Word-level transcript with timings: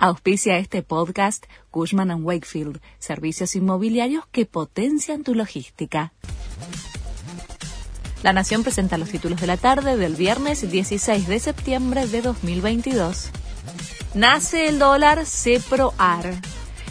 Auspicia 0.00 0.58
este 0.58 0.84
podcast 0.84 1.46
Cushman⁇ 1.72 2.10
Wakefield, 2.22 2.80
servicios 3.00 3.56
inmobiliarios 3.56 4.24
que 4.30 4.46
potencian 4.46 5.24
tu 5.24 5.34
logística. 5.34 6.12
La 8.22 8.32
Nación 8.32 8.62
presenta 8.62 8.96
los 8.96 9.08
títulos 9.08 9.40
de 9.40 9.48
la 9.48 9.56
tarde 9.56 9.96
del 9.96 10.14
viernes 10.14 10.70
16 10.70 11.26
de 11.26 11.40
septiembre 11.40 12.06
de 12.06 12.22
2022. 12.22 13.30
Nace 14.14 14.68
el 14.68 14.78
dólar 14.78 15.26
CEPROAR. 15.26 16.32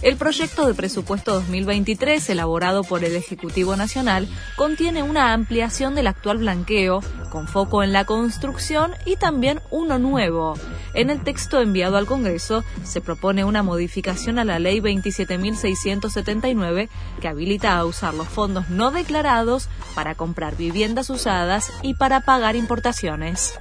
El 0.02 0.18
proyecto 0.18 0.68
de 0.68 0.74
presupuesto 0.74 1.34
2023, 1.36 2.30
elaborado 2.30 2.84
por 2.84 3.06
el 3.06 3.16
Ejecutivo 3.16 3.78
Nacional, 3.78 4.28
contiene 4.58 5.02
una 5.02 5.32
ampliación 5.32 5.96
del 5.96 6.08
actual 6.08 6.40
blanqueo, 6.40 7.00
con 7.32 7.48
foco 7.48 7.84
en 7.84 7.94
la 7.94 8.04
construcción 8.04 8.92
y 9.06 9.16
también 9.16 9.62
uno 9.72 9.98
nuevo. 9.98 10.56
En 10.98 11.10
el 11.12 11.24
texto 11.24 11.62
enviado 11.62 11.96
al 11.98 12.08
Congreso 12.08 12.64
se 12.84 13.02
propone 13.02 13.44
una 13.44 13.62
modificación 13.62 14.40
a 14.40 14.44
la 14.44 14.58
Ley 14.58 14.80
27.679 14.80 16.90
que 17.22 17.28
habilita 17.28 17.78
a 17.78 17.86
usar 17.86 18.16
los 18.16 18.28
fondos 18.28 18.70
no 18.70 18.90
declarados 18.90 19.70
para 19.94 20.16
comprar 20.16 20.58
viviendas 20.58 21.12
usadas 21.12 21.72
y 21.84 21.94
para 21.94 22.22
pagar 22.22 22.56
importaciones. 22.56 23.60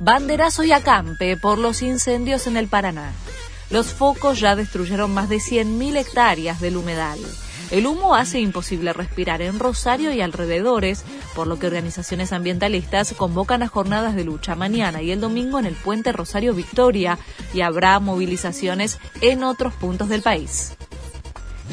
Banderazo 0.00 0.64
y 0.64 0.72
acampe 0.72 1.36
por 1.36 1.58
los 1.58 1.82
incendios 1.82 2.46
en 2.46 2.56
el 2.56 2.68
Paraná. 2.68 3.12
Los 3.68 3.88
focos 3.88 4.40
ya 4.40 4.56
destruyeron 4.56 5.12
más 5.12 5.28
de 5.28 5.36
100.000 5.36 5.98
hectáreas 5.98 6.62
del 6.62 6.78
humedal. 6.78 7.18
El 7.70 7.86
humo 7.86 8.14
hace 8.14 8.40
imposible 8.40 8.94
respirar 8.94 9.42
en 9.42 9.58
Rosario 9.58 10.10
y 10.12 10.22
alrededores, 10.22 11.04
por 11.34 11.46
lo 11.46 11.58
que 11.58 11.66
organizaciones 11.66 12.32
ambientalistas 12.32 13.12
convocan 13.12 13.62
a 13.62 13.68
jornadas 13.68 14.14
de 14.14 14.24
lucha 14.24 14.54
mañana 14.54 15.02
y 15.02 15.10
el 15.10 15.20
domingo 15.20 15.58
en 15.58 15.66
el 15.66 15.74
puente 15.74 16.12
Rosario 16.12 16.54
Victoria 16.54 17.18
y 17.52 17.60
habrá 17.60 18.00
movilizaciones 18.00 18.98
en 19.20 19.44
otros 19.44 19.74
puntos 19.74 20.08
del 20.08 20.22
país. 20.22 20.72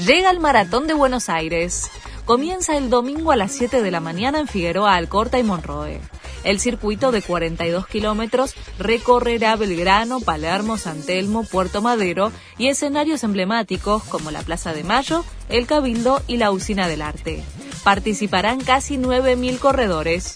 Llega 0.05 0.31
el 0.31 0.41
Maratón 0.41 0.87
de 0.87 0.93
Buenos 0.93 1.29
Aires. 1.29 1.89
Comienza 2.25 2.75
el 2.75 2.89
domingo 2.89 3.31
a 3.31 3.37
las 3.37 3.53
7 3.53 3.81
de 3.81 3.91
la 3.91 4.01
mañana 4.01 4.39
en 4.39 4.47
Figueroa, 4.47 4.95
Alcorta 4.95 5.39
y 5.39 5.43
Monroe. 5.43 6.01
El 6.45 6.59
circuito 6.59 7.11
de 7.11 7.23
42 7.23 7.87
kilómetros 7.87 8.53
recorrerá 8.77 9.55
Belgrano, 9.55 10.21
Palermo, 10.21 10.77
San 10.77 11.01
Telmo, 11.01 11.43
Puerto 11.43 11.81
Madero 11.81 12.31
y 12.59 12.67
escenarios 12.67 13.23
emblemáticos 13.23 14.03
como 14.03 14.29
la 14.29 14.43
Plaza 14.43 14.71
de 14.71 14.83
Mayo, 14.83 15.25
el 15.49 15.65
Cabildo 15.65 16.21
y 16.27 16.37
la 16.37 16.51
Usina 16.51 16.87
del 16.87 17.01
Arte. 17.01 17.43
Participarán 17.83 18.61
casi 18.61 18.97
9.000 18.97 19.57
corredores. 19.57 20.35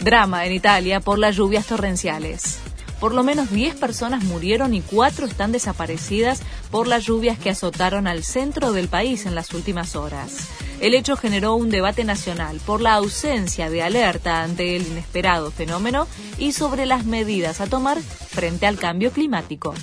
Drama 0.00 0.44
en 0.44 0.52
Italia 0.52 1.00
por 1.00 1.18
las 1.18 1.34
lluvias 1.34 1.66
torrenciales. 1.66 2.58
Por 3.00 3.14
lo 3.14 3.22
menos 3.22 3.50
10 3.50 3.76
personas 3.76 4.22
murieron 4.24 4.74
y 4.74 4.82
4 4.82 5.24
están 5.24 5.50
desaparecidas 5.50 6.42
por 6.70 6.86
las 6.86 7.04
lluvias 7.04 7.38
que 7.38 7.48
azotaron 7.48 8.06
al 8.06 8.22
centro 8.22 8.74
del 8.74 8.88
país 8.88 9.24
en 9.24 9.34
las 9.34 9.54
últimas 9.54 9.96
horas. 9.96 10.48
El 10.80 10.94
hecho 10.94 11.14
generó 11.14 11.54
un 11.56 11.68
debate 11.68 12.04
nacional 12.04 12.58
por 12.64 12.80
la 12.80 12.94
ausencia 12.94 13.68
de 13.68 13.82
alerta 13.82 14.42
ante 14.42 14.76
el 14.76 14.86
inesperado 14.86 15.50
fenómeno 15.50 16.08
y 16.38 16.52
sobre 16.52 16.86
las 16.86 17.04
medidas 17.04 17.60
a 17.60 17.66
tomar 17.66 18.00
frente 18.00 18.66
al 18.66 18.78
cambio 18.78 19.12
climático. 19.12 19.74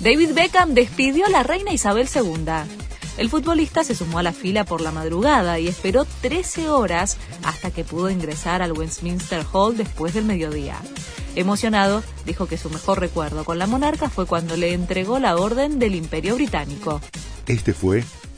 David 0.00 0.34
Beckham 0.34 0.74
despidió 0.74 1.24
a 1.24 1.30
la 1.30 1.42
reina 1.42 1.72
Isabel 1.72 2.06
II. 2.14 2.52
El 3.16 3.30
futbolista 3.30 3.82
se 3.82 3.94
sumó 3.94 4.18
a 4.18 4.22
la 4.22 4.32
fila 4.32 4.64
por 4.64 4.82
la 4.82 4.92
madrugada 4.92 5.58
y 5.58 5.68
esperó 5.68 6.06
13 6.20 6.68
horas 6.68 7.16
hasta 7.42 7.70
que 7.70 7.84
pudo 7.84 8.10
ingresar 8.10 8.60
al 8.60 8.72
Westminster 8.72 9.44
Hall 9.52 9.76
después 9.76 10.12
del 10.12 10.26
mediodía. 10.26 10.76
Emocionado, 11.34 12.02
dijo 12.26 12.46
que 12.46 12.58
su 12.58 12.68
mejor 12.68 13.00
recuerdo 13.00 13.44
con 13.44 13.58
la 13.58 13.66
monarca 13.66 14.10
fue 14.10 14.26
cuando 14.26 14.56
le 14.56 14.74
entregó 14.74 15.18
la 15.18 15.36
orden 15.36 15.78
del 15.78 15.94
Imperio 15.94 16.34
Británico. 16.34 17.00
Este 17.46 17.72
fue 17.72 18.04